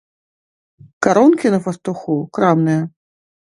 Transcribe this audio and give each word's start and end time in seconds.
Карункі 1.07 1.47
на 1.57 1.59
фартуху 1.67 2.17
крамныя. 2.39 2.81